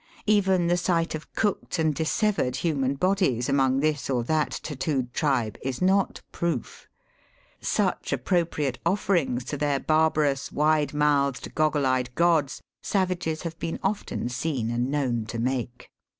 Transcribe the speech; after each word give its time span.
Even 0.25 0.65
the 0.65 0.77
sight 0.77 1.13
of 1.13 1.31
cooked 1.33 1.77
and 1.77 1.93
dissevered 1.93 2.55
human 2.55 2.95
bodies 2.95 3.47
among 3.47 3.81
this 3.81 4.09
or 4.09 4.23
that 4.23 4.49
tattoo'd 4.63 5.13
tribe, 5.13 5.59
is 5.61 5.79
not 5.79 6.23
proof. 6.31 6.87
Such 7.61 8.11
appropriate 8.11 8.79
offerings 8.83 9.43
to 9.43 9.57
their 9.57 9.79
barbarous, 9.79 10.51
wide 10.51 10.95
mouthed, 10.95 11.53
goggle 11.53 11.85
eyed 11.85 12.15
gods, 12.15 12.63
savages 12.81 13.43
have 13.43 13.59
been 13.59 13.77
often 13.83 14.27
seen 14.27 14.71
and 14.71 14.89
known 14.89 15.27
to 15.27 15.37
make. 15.37 15.91